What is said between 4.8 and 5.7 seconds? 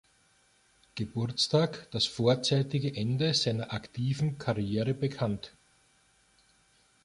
bekannt.